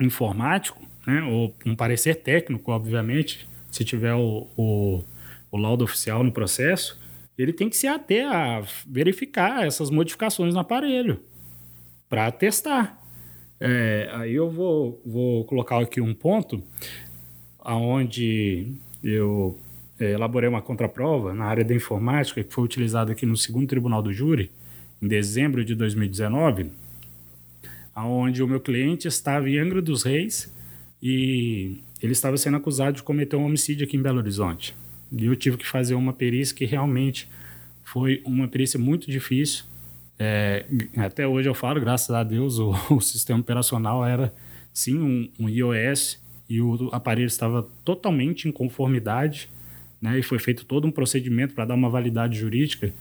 informático, 0.00 0.86
né, 1.06 1.22
ou 1.22 1.54
um 1.66 1.74
parecer 1.74 2.16
técnico, 2.16 2.70
obviamente, 2.70 3.48
se 3.70 3.84
tiver 3.84 4.14
o, 4.14 4.48
o, 4.56 5.02
o 5.50 5.56
laudo 5.56 5.84
oficial 5.84 6.22
no 6.22 6.32
processo, 6.32 7.00
ele 7.36 7.52
tem 7.52 7.68
que 7.68 7.76
se 7.76 7.86
ater 7.86 8.26
a 8.26 8.62
verificar 8.86 9.66
essas 9.66 9.90
modificações 9.90 10.54
no 10.54 10.60
aparelho 10.60 11.20
para 12.08 12.30
testar. 12.30 12.99
É, 13.60 14.08
aí 14.12 14.34
eu 14.34 14.50
vou, 14.50 14.98
vou 15.04 15.44
colocar 15.44 15.78
aqui 15.78 16.00
um 16.00 16.14
ponto 16.14 16.62
aonde 17.60 18.72
eu 19.04 19.58
é, 19.98 20.12
elaborei 20.12 20.48
uma 20.48 20.62
contraprova 20.62 21.34
na 21.34 21.44
área 21.44 21.62
da 21.62 21.74
informática 21.74 22.42
que 22.42 22.52
foi 22.52 22.64
utilizada 22.64 23.12
aqui 23.12 23.26
no 23.26 23.36
segundo 23.36 23.68
tribunal 23.68 24.02
do 24.02 24.12
júri 24.12 24.50
em 25.02 25.06
dezembro 25.06 25.64
de 25.64 25.74
2019, 25.74 26.70
aonde 27.94 28.42
o 28.42 28.48
meu 28.48 28.60
cliente 28.60 29.06
estava 29.06 29.48
em 29.48 29.58
Angra 29.58 29.82
dos 29.82 30.02
Reis 30.02 30.52
e 31.02 31.78
ele 32.02 32.12
estava 32.12 32.36
sendo 32.36 32.56
acusado 32.56 32.96
de 32.96 33.02
cometer 33.02 33.36
um 33.36 33.44
homicídio 33.44 33.86
aqui 33.86 33.96
em 33.96 34.02
Belo 34.02 34.18
Horizonte. 34.18 34.74
E 35.12 35.26
eu 35.26 35.36
tive 35.36 35.56
que 35.56 35.66
fazer 35.66 35.94
uma 35.94 36.12
perícia 36.12 36.54
que 36.54 36.64
realmente 36.64 37.28
foi 37.84 38.22
uma 38.24 38.46
perícia 38.46 38.78
muito 38.78 39.10
difícil. 39.10 39.64
É, 40.22 40.66
até 40.98 41.26
hoje 41.26 41.48
eu 41.48 41.54
falo, 41.54 41.80
graças 41.80 42.10
a 42.10 42.22
Deus, 42.22 42.58
o, 42.58 42.74
o 42.94 43.00
sistema 43.00 43.40
operacional 43.40 44.04
era 44.04 44.30
sim 44.70 44.98
um, 44.98 45.30
um, 45.40 45.48
iOS 45.48 46.20
e 46.46 46.60
o 46.60 46.90
aparelho 46.92 47.26
estava 47.26 47.66
totalmente 47.82 48.46
em 48.46 48.52
conformidade, 48.52 49.48
né? 50.00 50.18
E 50.18 50.22
foi 50.22 50.38
feito 50.38 50.66
todo 50.66 50.86
um 50.86 50.90
procedimento 50.90 51.54
para 51.54 51.64
dar 51.64 51.74
uma 51.74 51.88
validade 51.88 52.38
jurídica. 52.38 52.92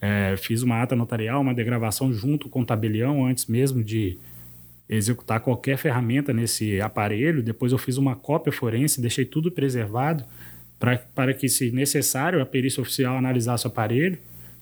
É, 0.00 0.36
fiz 0.36 0.62
uma 0.62 0.80
ata 0.80 0.94
notarial, 0.94 1.40
uma 1.40 1.52
degravação 1.52 2.12
junto 2.12 2.48
com 2.48 2.60
o 2.60 2.64
tabelião 2.64 3.26
antes 3.26 3.46
mesmo 3.46 3.82
de 3.82 4.16
executar 4.88 5.40
qualquer 5.40 5.78
ferramenta 5.78 6.32
nesse 6.32 6.80
aparelho. 6.80 7.42
Depois 7.42 7.72
eu 7.72 7.78
fiz 7.78 7.96
uma 7.96 8.14
cópia 8.14 8.52
forense, 8.52 9.00
deixei 9.00 9.24
tudo 9.24 9.50
preservado 9.50 10.24
para 10.78 11.34
que, 11.34 11.48
se 11.48 11.72
necessário, 11.72 12.40
a 12.40 12.46
perícia 12.46 12.80
oficial 12.80 13.16
analisasse 13.16 13.66
o 13.66 13.68
aparelho, 13.68 14.16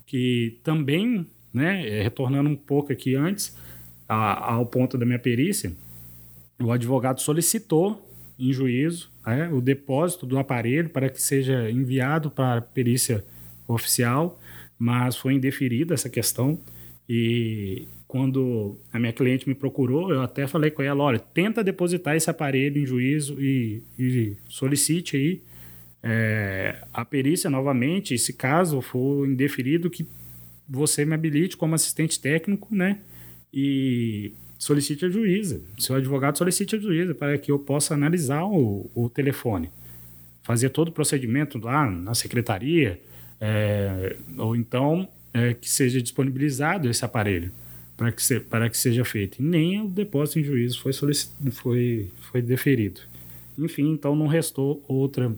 que 0.07 0.57
também, 0.65 1.27
né, 1.57 1.89
é, 1.89 2.03
retornando 2.03 2.51
um 2.51 2.55
pouco 2.55 2.93
aqui 2.93 3.15
antes, 3.15 3.57
a, 4.07 4.53
ao 4.53 4.67
ponto 4.67 4.99
da 4.99 5.07
minha 5.07 5.19
perícia, 5.19 5.73
o 6.61 6.71
advogado 6.71 7.21
solicitou 7.21 8.03
em 8.39 8.53
juízo 8.53 9.11
né, 9.27 9.49
o 9.51 9.63
depósito 9.63 10.27
do 10.27 10.39
aparelho 10.39 10.91
para 10.91 11.09
que 11.09 11.21
seja 11.21 11.71
enviado 11.71 12.31
para 12.31 12.59
a 12.59 12.61
perícia 12.61 13.25
oficial, 13.67 14.39
mas 14.79 15.17
foi 15.17 15.33
indeferida 15.33 15.95
essa 15.95 16.11
questão. 16.11 16.61
E 17.09 17.89
quando 18.07 18.77
a 18.93 18.99
minha 18.99 19.13
cliente 19.13 19.49
me 19.49 19.55
procurou, 19.55 20.13
eu 20.13 20.21
até 20.21 20.47
falei 20.47 20.71
com 20.71 20.83
ela, 20.83 21.03
olha, 21.03 21.19
tenta 21.19 21.65
depositar 21.65 22.15
esse 22.17 22.29
aparelho 22.29 22.81
em 22.81 22.85
juízo 22.85 23.41
e, 23.41 23.83
e 23.99 24.37
solicite 24.47 25.17
aí 25.17 25.41
é, 26.03 26.77
a 26.93 27.05
perícia 27.05 27.49
novamente, 27.49 28.19
se 28.19 28.35
caso 28.35 28.81
for 28.81 29.27
indeferido, 29.27 29.91
que 29.91 30.07
você 30.69 31.05
me 31.05 31.15
habilite 31.15 31.57
como 31.57 31.75
assistente 31.75 32.19
técnico, 32.21 32.75
né? 32.75 32.99
E 33.53 34.33
solicite 34.59 35.05
a 35.05 35.09
juíza, 35.09 35.61
seu 35.79 35.97
advogado 35.97 36.39
solicite 36.39 36.77
a 36.77 36.79
juíza 36.79 37.15
para 37.15 37.37
que 37.39 37.51
eu 37.51 37.59
possa 37.59 37.95
analisar 37.95 38.45
o, 38.45 38.91
o 38.95 39.09
telefone. 39.09 39.71
Fazer 40.43 40.71
todo 40.71 40.89
o 40.89 40.93
procedimento 40.93 41.59
lá 41.59 41.91
na 41.91 42.15
secretaria, 42.15 43.01
é, 43.41 44.17
ou 44.39 44.57
então 44.57 45.09
é, 45.33 45.55
que 45.55 45.69
seja 45.69 46.01
disponibilizado 46.01 46.89
esse 46.89 47.05
aparelho 47.05 47.53
para 47.97 48.13
que, 48.13 48.23
se, 48.23 48.41
para 48.41 48.69
que 48.69 48.77
seja 48.77 49.05
feito. 49.05 49.41
E 49.41 49.43
nem 49.43 49.83
o 49.83 49.89
depósito 49.89 50.39
em 50.39 50.45
juízo 50.45 50.81
foi, 50.81 50.93
foi, 51.53 52.11
foi 52.31 52.43
deferido. 52.43 53.01
Enfim, 53.59 53.91
então 53.91 54.15
não 54.15 54.27
restou 54.27 54.83
outra 54.87 55.35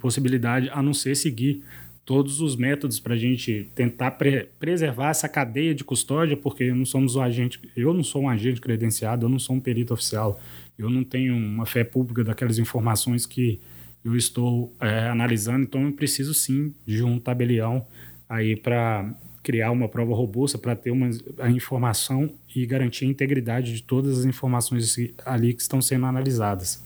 possibilidade 0.00 0.70
a 0.70 0.82
não 0.82 0.94
ser 0.94 1.14
seguir 1.14 1.62
todos 2.06 2.40
os 2.40 2.54
métodos 2.54 3.00
para 3.00 3.14
a 3.14 3.16
gente 3.16 3.68
tentar 3.74 4.12
pre 4.12 4.48
preservar 4.60 5.10
essa 5.10 5.28
cadeia 5.28 5.74
de 5.74 5.82
custódia, 5.82 6.36
porque 6.36 6.72
não 6.72 6.84
somos 6.86 7.16
um 7.16 7.20
agente, 7.20 7.60
eu 7.76 7.92
não 7.92 8.04
sou 8.04 8.22
um 8.22 8.28
agente 8.28 8.60
credenciado, 8.60 9.26
eu 9.26 9.28
não 9.28 9.40
sou 9.40 9.56
um 9.56 9.60
perito 9.60 9.92
oficial, 9.92 10.40
eu 10.78 10.88
não 10.88 11.02
tenho 11.02 11.34
uma 11.34 11.66
fé 11.66 11.82
pública 11.82 12.22
daquelas 12.22 12.58
informações 12.58 13.26
que 13.26 13.60
eu 14.04 14.16
estou 14.16 14.72
é, 14.80 15.08
analisando, 15.08 15.64
então 15.64 15.84
eu 15.84 15.92
preciso 15.92 16.32
sim 16.32 16.72
de 16.86 17.02
um 17.02 17.18
tabelião 17.18 17.84
aí 18.28 18.54
para 18.54 19.12
criar 19.42 19.72
uma 19.72 19.88
prova 19.88 20.14
robusta 20.14 20.56
para 20.56 20.76
ter 20.76 20.92
uma, 20.92 21.10
a 21.40 21.50
informação 21.50 22.30
e 22.54 22.64
garantir 22.66 23.04
a 23.04 23.08
integridade 23.08 23.74
de 23.74 23.82
todas 23.82 24.20
as 24.20 24.24
informações 24.24 24.96
ali 25.24 25.52
que 25.52 25.62
estão 25.62 25.82
sendo 25.82 26.06
analisadas. 26.06 26.84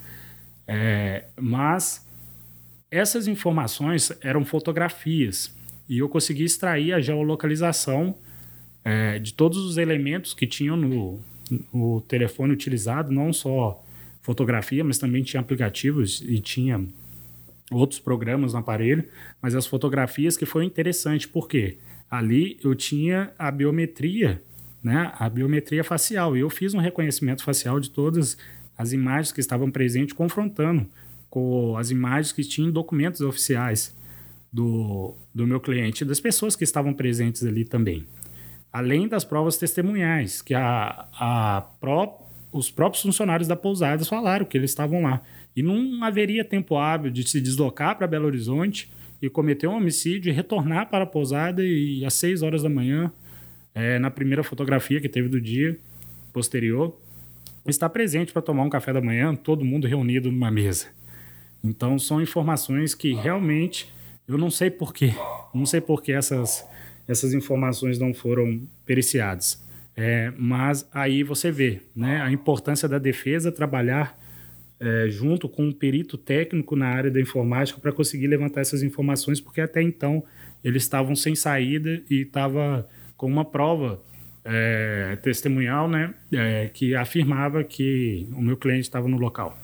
É, 0.67 1.25
mas 1.39 2.07
essas 2.91 3.29
informações 3.29 4.11
eram 4.21 4.45
fotografias 4.45 5.55
e 5.89 5.99
eu 5.99 6.09
consegui 6.09 6.45
extrair 6.45 6.93
a 6.93 7.01
geolocalização 7.01 8.15
é, 8.85 9.19
de 9.19 9.33
todos 9.35 9.59
os 9.59 9.77
elementos 9.77 10.35
que 10.35 10.47
tinham 10.47 10.77
no, 10.77 11.21
no 11.73 12.01
telefone 12.03 12.53
utilizado, 12.53 13.13
não 13.13 13.33
só 13.33 13.85
fotografia, 14.23 14.83
mas 14.83 14.99
também 14.99 15.23
tinha 15.23 15.41
aplicativos 15.41 16.23
e 16.27 16.41
tinha 16.41 16.85
outros 17.71 18.01
programas 18.01 18.53
no 18.53 18.59
aparelho, 18.59 19.05
mas 19.41 19.55
as 19.55 19.67
fotografias 19.67 20.37
que 20.37 20.45
foi 20.45 20.65
interessante, 20.65 21.29
porque 21.29 21.79
ali 22.11 22.59
eu 22.63 22.75
tinha 22.75 23.33
a 23.39 23.51
biometria, 23.51 24.43
né, 24.83 25.13
a 25.17 25.29
biometria 25.29 25.85
facial. 25.85 26.37
E 26.37 26.41
eu 26.41 26.51
fiz 26.51 26.75
um 26.75 26.79
reconhecimento 26.79 27.45
facial 27.45 27.79
de 27.79 27.91
todas 27.91 28.37
as 28.77 28.93
imagens 28.93 29.33
que 29.33 29.41
estavam 29.41 29.71
presentes, 29.71 30.13
confrontando 30.13 30.87
com 31.31 31.77
as 31.77 31.91
imagens 31.91 32.33
que 32.33 32.43
tinham 32.43 32.71
documentos 32.71 33.21
oficiais 33.21 33.97
do, 34.53 35.15
do 35.33 35.47
meu 35.47 35.61
cliente 35.61 36.03
e 36.03 36.07
das 36.07 36.21
pessoas 36.21 36.57
que 36.57 36.65
estavam 36.65 36.93
presentes 36.93 37.45
ali 37.45 37.65
também. 37.65 38.05
Além 38.73 39.09
das 39.09 39.25
provas 39.25 39.57
testemunhais, 39.57 40.43
que 40.43 40.55
a, 40.55 41.09
a 41.13 41.63
pró, 41.81 42.19
os 42.53 42.71
próprios 42.71 43.03
funcionários 43.03 43.49
da 43.49 43.57
pousada 43.57 44.05
falaram 44.05 44.45
que 44.45 44.59
eles 44.59 44.71
estavam 44.71 45.03
lá. 45.03 45.23
E 45.55 45.63
não 45.63 46.05
haveria 46.05 46.45
tempo 46.45 46.77
hábil 46.77 47.11
de 47.11 47.29
se 47.29 47.41
deslocar 47.41 47.97
para 47.97 48.07
Belo 48.07 48.27
Horizonte 48.27 48.91
e 49.23 49.29
cometer 49.29 49.67
um 49.67 49.77
homicídio 49.77 50.31
e 50.31 50.33
retornar 50.33 50.89
para 50.89 51.05
a 51.05 51.07
pousada 51.07 51.63
e 51.65 52.05
às 52.05 52.15
6 52.15 52.43
horas 52.43 52.63
da 52.63 52.69
manhã, 52.69 53.13
é, 53.75 53.99
na 53.99 54.11
primeira 54.11 54.43
fotografia 54.43 55.01
que 55.01 55.09
teve 55.09 55.29
do 55.29 55.41
dia 55.41 55.79
posterior, 56.33 56.97
está 57.67 57.89
presente 57.89 58.33
para 58.33 58.41
tomar 58.41 58.63
um 58.63 58.71
café 58.71 58.93
da 58.93 59.01
manhã, 59.01 59.35
todo 59.35 59.65
mundo 59.65 59.87
reunido 59.87 60.31
numa 60.31 60.51
mesa. 60.51 60.87
Então 61.63 61.99
são 61.99 62.21
informações 62.21 62.95
que 62.95 63.13
realmente 63.13 63.93
eu 64.27 64.39
não 64.39 64.51
sei 64.51 64.71
porquê, 64.71 65.13
não 65.55 65.67
sei 65.67 65.81
por 65.81 66.03
que 66.03 66.13
essas, 66.13 66.67
essas 67.07 67.35
informações 67.35 67.99
não 67.99 68.15
foram 68.15 68.63
periciadas. 68.87 69.63
É, 69.97 70.33
mas 70.39 70.89
aí 70.93 71.23
você 71.23 71.51
vê 71.51 71.83
né, 71.95 72.23
a 72.23 72.31
importância 72.31 72.89
da 72.89 72.99
defesa 72.99 73.53
trabalhar 73.53 74.19
é, 74.79 75.11
junto 75.11 75.49
com 75.49 75.65
um 75.65 75.73
perito 75.73 76.17
técnico 76.17 76.75
na 76.75 76.87
área 76.87 77.11
da 77.11 77.21
informática 77.21 77.79
para 77.79 77.93
conseguir 77.93 78.27
levantar 78.29 78.63
essas 78.63 78.83
informações, 78.83 79.41
porque 79.41 79.61
até 79.61 79.83
então 79.83 80.25
eles 80.65 80.85
estavam 80.85 81.15
sem 81.15 81.35
saída 81.35 82.03
e 82.09 82.23
estava 82.23 82.89
com 83.17 83.27
uma 83.27 83.45
prova 83.45 84.03
é, 84.45 85.19
testemunhal 85.23 85.89
né, 85.89 86.15
é, 86.33 86.71
que 86.73 86.95
afirmava 86.95 87.63
que 87.63 88.27
o 88.33 88.41
meu 88.41 88.57
cliente 88.57 88.83
estava 88.83 89.07
no 89.07 89.19
local. 89.19 89.59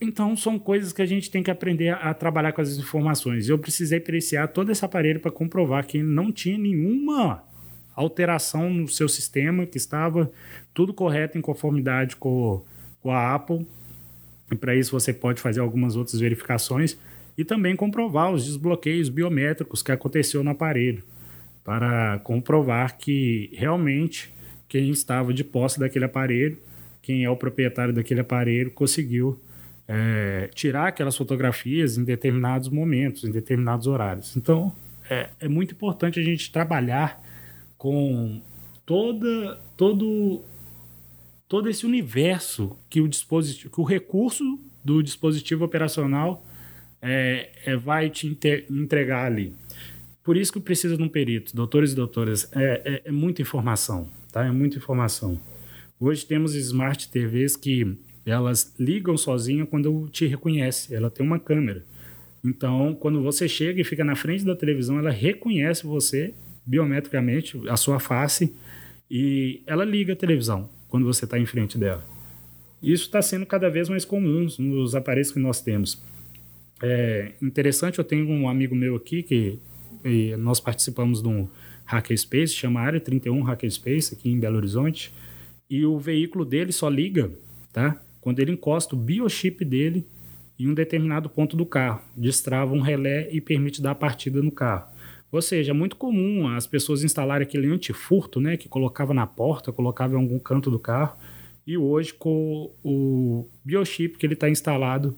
Então, 0.00 0.36
são 0.36 0.58
coisas 0.58 0.92
que 0.92 1.02
a 1.02 1.06
gente 1.06 1.30
tem 1.30 1.42
que 1.42 1.50
aprender 1.50 1.88
a, 1.88 2.10
a 2.10 2.14
trabalhar 2.14 2.52
com 2.52 2.60
as 2.60 2.76
informações. 2.76 3.48
Eu 3.48 3.58
precisei 3.58 3.98
periciar 3.98 4.48
todo 4.48 4.70
esse 4.70 4.84
aparelho 4.84 5.20
para 5.20 5.30
comprovar 5.30 5.86
que 5.86 6.02
não 6.02 6.30
tinha 6.30 6.56
nenhuma 6.56 7.42
alteração 7.96 8.70
no 8.70 8.86
seu 8.86 9.08
sistema, 9.08 9.66
que 9.66 9.76
estava 9.76 10.30
tudo 10.72 10.94
correto 10.94 11.36
em 11.36 11.40
conformidade 11.40 12.14
com 12.14 12.62
com 13.00 13.10
a 13.10 13.34
Apple. 13.34 13.66
E 14.50 14.56
para 14.56 14.74
isso 14.74 14.92
você 14.92 15.12
pode 15.12 15.40
fazer 15.40 15.60
algumas 15.60 15.96
outras 15.96 16.20
verificações 16.20 16.96
e 17.36 17.44
também 17.44 17.76
comprovar 17.76 18.32
os 18.32 18.44
desbloqueios 18.44 19.08
biométricos 19.08 19.82
que 19.82 19.92
aconteceu 19.92 20.42
no 20.42 20.50
aparelho, 20.50 21.02
para 21.64 22.18
comprovar 22.20 22.98
que 22.98 23.50
realmente 23.52 24.32
quem 24.68 24.90
estava 24.90 25.32
de 25.32 25.44
posse 25.44 25.78
daquele 25.78 26.04
aparelho, 26.04 26.58
quem 27.00 27.24
é 27.24 27.30
o 27.30 27.36
proprietário 27.36 27.94
daquele 27.94 28.20
aparelho, 28.20 28.70
conseguiu 28.70 29.38
é, 29.88 30.50
tirar 30.54 30.88
aquelas 30.88 31.16
fotografias 31.16 31.96
em 31.96 32.04
determinados 32.04 32.68
momentos, 32.68 33.24
em 33.24 33.30
determinados 33.30 33.86
horários. 33.86 34.36
Então, 34.36 34.70
é, 35.08 35.30
é 35.40 35.48
muito 35.48 35.72
importante 35.72 36.20
a 36.20 36.22
gente 36.22 36.52
trabalhar 36.52 37.20
com 37.78 38.42
toda, 38.84 39.58
todo, 39.76 40.44
todo 41.48 41.70
esse 41.70 41.86
universo 41.86 42.76
que 42.90 43.00
o 43.00 43.08
dispositivo, 43.08 43.72
que 43.72 43.80
o 43.80 43.84
recurso 43.84 44.44
do 44.84 45.02
dispositivo 45.02 45.64
operacional 45.64 46.44
é, 47.00 47.50
é, 47.64 47.76
vai 47.76 48.10
te 48.10 48.26
entregar 48.70 49.24
ali. 49.24 49.54
Por 50.22 50.36
isso 50.36 50.52
que 50.52 50.60
precisa 50.60 50.96
de 50.96 51.02
um 51.02 51.08
perito, 51.08 51.56
doutores 51.56 51.92
e 51.92 51.96
doutoras, 51.96 52.50
é, 52.52 52.82
é, 52.84 53.02
é 53.06 53.10
muita 53.10 53.40
informação, 53.40 54.10
tá? 54.30 54.44
É 54.44 54.50
muita 54.50 54.76
informação. 54.76 55.40
Hoje 55.98 56.26
temos 56.26 56.54
smart 56.54 57.08
TVs 57.08 57.56
que 57.56 57.98
elas 58.30 58.74
ligam 58.78 59.16
sozinha 59.16 59.64
quando 59.66 60.08
te 60.10 60.26
reconhece. 60.26 60.94
Ela 60.94 61.10
tem 61.10 61.24
uma 61.26 61.38
câmera. 61.38 61.84
Então, 62.44 62.96
quando 62.98 63.22
você 63.22 63.48
chega 63.48 63.80
e 63.80 63.84
fica 63.84 64.04
na 64.04 64.14
frente 64.14 64.44
da 64.44 64.54
televisão, 64.54 64.98
ela 64.98 65.10
reconhece 65.10 65.86
você 65.86 66.34
biometricamente, 66.64 67.60
a 67.68 67.76
sua 67.76 67.98
face, 67.98 68.54
e 69.10 69.62
ela 69.66 69.84
liga 69.84 70.12
a 70.12 70.16
televisão 70.16 70.68
quando 70.88 71.06
você 71.06 71.24
está 71.24 71.38
em 71.38 71.46
frente 71.46 71.78
dela. 71.78 72.04
Isso 72.82 73.04
está 73.04 73.20
sendo 73.22 73.46
cada 73.46 73.68
vez 73.68 73.88
mais 73.88 74.04
comum 74.04 74.46
nos 74.58 74.94
aparelhos 74.94 75.32
que 75.32 75.38
nós 75.38 75.60
temos. 75.60 76.00
É 76.82 77.32
interessante, 77.42 77.98
eu 77.98 78.04
tenho 78.04 78.28
um 78.28 78.48
amigo 78.48 78.76
meu 78.76 78.96
aqui 78.96 79.22
que 79.22 79.58
nós 80.38 80.60
participamos 80.60 81.22
de 81.22 81.28
um 81.28 81.48
Hackerspace, 81.84 82.52
chama 82.52 82.80
Área 82.80 83.00
31 83.00 83.42
Hackerspace, 83.42 84.14
aqui 84.14 84.30
em 84.30 84.38
Belo 84.38 84.58
Horizonte, 84.58 85.12
e 85.68 85.84
o 85.84 85.98
veículo 85.98 86.44
dele 86.44 86.70
só 86.70 86.88
liga, 86.88 87.30
tá? 87.72 88.00
Quando 88.20 88.40
ele 88.40 88.52
encosta 88.52 88.94
o 88.94 88.98
biochip 88.98 89.64
dele 89.64 90.06
em 90.58 90.68
um 90.68 90.74
determinado 90.74 91.28
ponto 91.28 91.56
do 91.56 91.64
carro, 91.64 92.02
destrava 92.16 92.74
um 92.74 92.80
relé 92.80 93.28
e 93.30 93.40
permite 93.40 93.80
dar 93.80 93.94
partida 93.94 94.42
no 94.42 94.50
carro. 94.50 94.88
Ou 95.30 95.42
seja, 95.42 95.72
é 95.72 95.74
muito 95.74 95.96
comum 95.96 96.48
as 96.48 96.66
pessoas 96.66 97.04
instalarem 97.04 97.46
aquele 97.46 97.68
antifurto, 97.68 98.40
né, 98.40 98.56
que 98.56 98.68
colocava 98.68 99.12
na 99.12 99.26
porta, 99.26 99.72
colocava 99.72 100.14
em 100.14 100.16
algum 100.16 100.38
canto 100.38 100.70
do 100.70 100.78
carro, 100.78 101.16
e 101.66 101.76
hoje 101.76 102.14
com 102.14 102.70
o 102.82 103.46
biochip 103.62 104.16
que 104.16 104.24
ele 104.24 104.32
está 104.32 104.48
instalado 104.48 105.14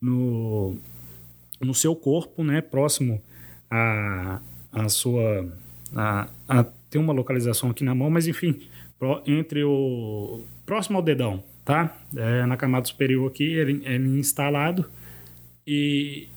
no, 0.00 0.76
no 1.60 1.72
seu 1.72 1.94
corpo, 1.94 2.42
né, 2.42 2.60
próximo 2.60 3.22
a, 3.70 4.40
a 4.72 4.88
sua. 4.88 5.48
Tem 6.90 7.00
uma 7.00 7.12
localização 7.12 7.70
aqui 7.70 7.84
na 7.84 7.94
mão, 7.94 8.10
mas 8.10 8.26
enfim, 8.26 8.60
pro, 8.98 9.22
entre 9.26 9.62
o. 9.62 10.44
próximo 10.66 10.98
ao 10.98 11.02
dedão, 11.02 11.42
tá? 11.64 11.96
É, 12.16 12.46
na 12.46 12.56
camada 12.56 12.86
superior 12.86 13.28
aqui, 13.30 13.44
ele, 13.44 13.82
ele 13.84 14.16
é 14.16 14.18
instalado 14.18 14.84
e 15.66 16.28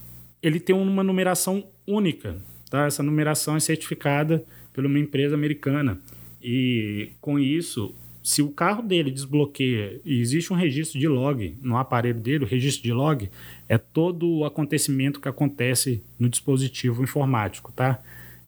ele 0.42 0.60
tem 0.60 0.76
uma 0.76 1.04
numeração 1.04 1.64
única, 1.86 2.38
tá? 2.70 2.86
Essa 2.86 3.04
numeração 3.04 3.56
é 3.56 3.60
certificada 3.60 4.44
por 4.74 4.86
uma 4.86 5.00
empresa 5.00 5.36
americana. 5.36 6.00
E 6.42 7.12
com 7.20 7.38
isso, 7.38 7.94
se 8.24 8.42
o 8.42 8.50
carro 8.50 8.84
dele 8.84 9.10
desbloqueia 9.10 10.00
e 10.06 10.20
existe 10.20 10.52
um 10.54 10.56
registro 10.56 11.00
de 11.00 11.08
log 11.08 11.56
no 11.62 11.78
aparelho 11.78 12.20
dele, 12.20 12.44
o 12.44 12.48
registro 12.48 12.84
de 12.84 12.94
log 12.94 13.30
é 13.68 13.78
todo 13.78 14.30
o 14.30 14.46
acontecimento 14.46 15.20
que 15.20 15.28
acontece 15.28 16.04
no 16.20 16.30
dispositivo 16.30 17.04
informático, 17.04 17.72
tá? 17.72 18.02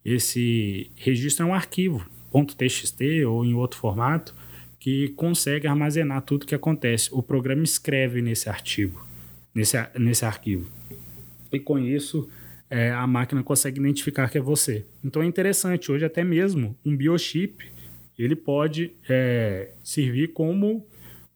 Esse 0.03 0.91
registro 0.95 1.45
é 1.45 1.49
um 1.49 1.53
arquivo, 1.53 2.05
.txt 2.57 3.25
ou 3.25 3.43
em 3.43 3.53
outro 3.53 3.79
formato, 3.79 4.35
que 4.79 5.09
consegue 5.09 5.67
armazenar 5.67 6.21
tudo 6.21 6.45
que 6.45 6.55
acontece. 6.55 7.09
O 7.11 7.21
programa 7.21 7.63
escreve 7.63 8.21
nesse 8.21 8.49
artigo, 8.49 9.05
nesse, 9.53 9.77
nesse 9.97 10.25
arquivo. 10.25 10.69
E 11.51 11.59
com 11.59 11.77
isso, 11.77 12.29
é, 12.69 12.91
a 12.91 13.05
máquina 13.05 13.43
consegue 13.43 13.79
identificar 13.79 14.29
que 14.29 14.37
é 14.37 14.41
você. 14.41 14.85
Então 15.03 15.21
é 15.21 15.25
interessante, 15.25 15.91
hoje 15.91 16.05
até 16.05 16.23
mesmo 16.23 16.77
um 16.85 16.95
biochip 16.95 17.65
ele 18.17 18.35
pode 18.35 18.91
é, 19.07 19.69
servir 19.81 20.33
como 20.33 20.85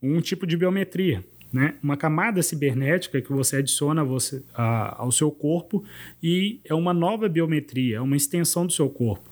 um 0.01 0.19
tipo 0.19 0.45
de 0.45 0.57
biometria, 0.57 1.23
né? 1.51 1.75
Uma 1.81 1.95
camada 1.95 2.43
cibernética 2.43 3.21
que 3.21 3.31
você 3.31 3.57
adiciona 3.57 4.03
você, 4.03 4.43
a, 4.53 5.01
ao 5.01 5.09
seu 5.09 5.31
corpo 5.31 5.83
e 6.21 6.59
é 6.65 6.73
uma 6.73 6.93
nova 6.93 7.29
biometria, 7.29 7.97
é 7.97 8.01
uma 8.01 8.17
extensão 8.17 8.67
do 8.67 8.73
seu 8.73 8.89
corpo. 8.89 9.29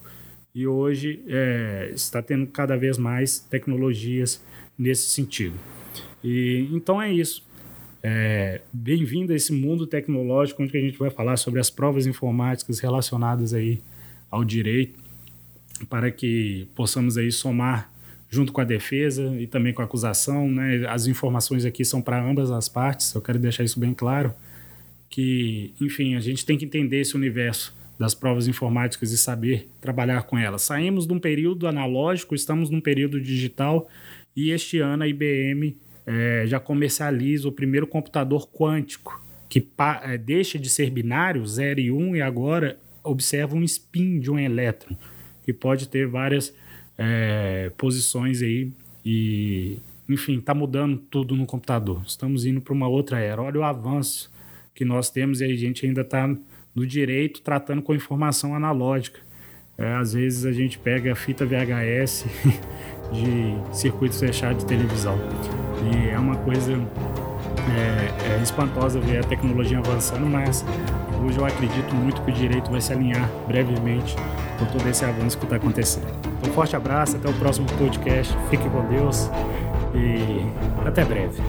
E 0.54 0.66
hoje 0.66 1.22
é, 1.28 1.90
está 1.94 2.20
tendo 2.20 2.46
cada 2.46 2.76
vez 2.76 2.98
mais 2.98 3.38
tecnologias 3.38 4.44
nesse 4.78 5.08
sentido. 5.08 5.54
E 6.22 6.68
então 6.72 7.00
é 7.00 7.10
isso. 7.10 7.42
É, 8.02 8.60
Bem-vindo 8.70 9.32
a 9.32 9.36
esse 9.36 9.52
mundo 9.52 9.86
tecnológico 9.86 10.62
onde 10.62 10.76
a 10.76 10.80
gente 10.80 10.98
vai 10.98 11.08
falar 11.08 11.36
sobre 11.38 11.58
as 11.58 11.70
provas 11.70 12.06
informáticas 12.06 12.80
relacionadas 12.80 13.54
aí 13.54 13.80
ao 14.30 14.44
direito 14.44 15.00
para 15.88 16.10
que 16.10 16.68
possamos 16.74 17.16
aí 17.16 17.32
somar 17.32 17.90
junto 18.28 18.52
com 18.52 18.60
a 18.60 18.64
defesa 18.64 19.34
e 19.38 19.46
também 19.46 19.72
com 19.72 19.82
a 19.82 19.84
acusação, 19.84 20.50
né? 20.50 20.86
As 20.88 21.06
informações 21.06 21.64
aqui 21.64 21.84
são 21.84 22.02
para 22.02 22.22
ambas 22.22 22.50
as 22.50 22.68
partes. 22.68 23.14
Eu 23.14 23.22
quero 23.22 23.38
deixar 23.38 23.64
isso 23.64 23.80
bem 23.80 23.94
claro 23.94 24.34
que, 25.08 25.72
enfim, 25.80 26.14
a 26.14 26.20
gente 26.20 26.44
tem 26.44 26.58
que 26.58 26.64
entender 26.64 27.00
esse 27.00 27.14
universo 27.14 27.74
das 28.02 28.14
provas 28.14 28.48
informáticas 28.48 29.12
e 29.12 29.16
saber 29.16 29.68
trabalhar 29.80 30.24
com 30.24 30.36
elas. 30.36 30.62
Saímos 30.62 31.06
de 31.06 31.12
um 31.12 31.20
período 31.20 31.68
analógico, 31.68 32.34
estamos 32.34 32.68
num 32.68 32.80
período 32.80 33.20
digital 33.20 33.88
e 34.34 34.50
este 34.50 34.80
ano 34.80 35.04
a 35.04 35.06
IBM 35.06 35.76
é, 36.04 36.42
já 36.48 36.58
comercializa 36.58 37.46
o 37.46 37.52
primeiro 37.52 37.86
computador 37.86 38.48
quântico 38.48 39.22
que 39.48 39.64
é, 40.02 40.18
deixa 40.18 40.58
de 40.58 40.68
ser 40.68 40.90
binário, 40.90 41.46
0 41.46 41.78
e 41.78 41.92
1, 41.92 41.96
um, 41.96 42.16
e 42.16 42.20
agora 42.20 42.76
observa 43.04 43.54
um 43.54 43.62
spin 43.62 44.18
de 44.18 44.32
um 44.32 44.38
elétron 44.38 44.96
que 45.44 45.52
pode 45.52 45.86
ter 45.86 46.08
várias 46.08 46.52
é, 46.98 47.70
posições 47.78 48.42
aí 48.42 48.72
e, 49.04 49.78
enfim, 50.08 50.38
está 50.38 50.52
mudando 50.52 50.98
tudo 51.08 51.36
no 51.36 51.46
computador. 51.46 52.02
Estamos 52.04 52.44
indo 52.46 52.60
para 52.60 52.72
uma 52.72 52.88
outra 52.88 53.20
era. 53.20 53.40
Olha 53.40 53.60
o 53.60 53.62
avanço 53.62 54.28
que 54.74 54.84
nós 54.84 55.08
temos 55.08 55.40
e 55.40 55.44
a 55.44 55.54
gente 55.54 55.86
ainda 55.86 56.00
está 56.00 56.28
no 56.74 56.86
direito 56.86 57.42
tratando 57.42 57.82
com 57.82 57.94
informação 57.94 58.54
analógica. 58.54 59.20
É, 59.78 59.94
às 59.94 60.12
vezes 60.12 60.44
a 60.44 60.52
gente 60.52 60.78
pega 60.78 61.12
a 61.12 61.14
fita 61.14 61.46
VHS 61.46 62.26
de 63.12 63.76
circuitos 63.76 64.20
fechados 64.20 64.58
de 64.58 64.66
televisão. 64.66 65.18
E 65.90 66.10
é 66.10 66.18
uma 66.18 66.36
coisa 66.36 66.72
é, 66.72 68.34
é 68.34 68.42
espantosa 68.42 69.00
ver 69.00 69.18
a 69.18 69.22
tecnologia 69.24 69.78
avançando, 69.78 70.26
mas 70.26 70.64
hoje 71.24 71.38
eu 71.38 71.44
acredito 71.44 71.94
muito 71.94 72.20
que 72.22 72.30
o 72.30 72.34
direito 72.34 72.70
vai 72.70 72.80
se 72.80 72.92
alinhar 72.92 73.28
brevemente 73.46 74.16
com 74.58 74.66
todo 74.66 74.86
esse 74.88 75.04
avanço 75.04 75.38
que 75.38 75.44
está 75.44 75.56
acontecendo. 75.56 76.06
Então, 76.38 76.50
um 76.50 76.54
forte 76.54 76.76
abraço, 76.76 77.16
até 77.16 77.28
o 77.28 77.34
próximo 77.34 77.66
podcast. 77.78 78.34
Fique 78.50 78.68
com 78.68 78.88
Deus 78.88 79.30
e 79.94 80.86
até 80.86 81.04
breve. 81.04 81.40